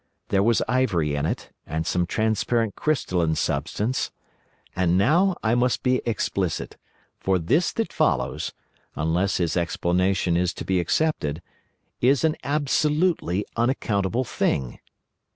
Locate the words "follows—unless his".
7.93-9.55